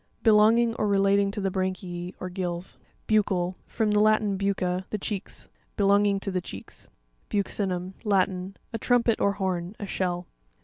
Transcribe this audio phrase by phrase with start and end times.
[0.23, 2.79] —Belonging or relating to the branchie, or gills.
[3.07, 5.47] Buc'cau.—F rom the Latin bucce, the cheeks.
[5.75, 6.89] Belonging to the cheeks.
[7.29, 8.57] Buc'cinum.— Latin.
[8.73, 10.25] A trumpet or horn; a shell.